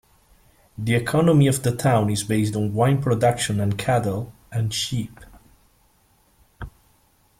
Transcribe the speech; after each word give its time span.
The 0.79 0.95
economy 0.95 1.45
of 1.45 1.61
the 1.61 1.75
town 1.75 2.09
is 2.09 2.23
based 2.23 2.55
on 2.55 2.73
wine 2.73 3.03
production 3.03 3.59
and 3.59 3.77
cattle, 3.77 4.33
and 4.51 4.73
sheep. 4.73 5.19